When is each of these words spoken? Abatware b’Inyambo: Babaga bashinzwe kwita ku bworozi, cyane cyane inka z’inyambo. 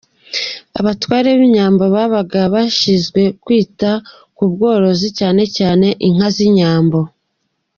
Abatware 0.79 1.29
b’Inyambo: 1.39 1.83
Babaga 1.95 2.41
bashinzwe 2.53 3.21
kwita 3.43 3.91
ku 4.35 4.43
bworozi, 4.51 5.07
cyane 5.19 5.43
cyane 5.57 5.87
inka 6.07 6.27
z’inyambo. 6.35 6.99